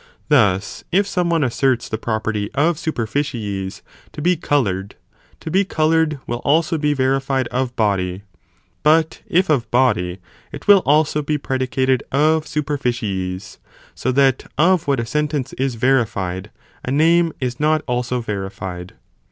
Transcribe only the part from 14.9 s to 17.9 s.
a sentence is verified, a name is not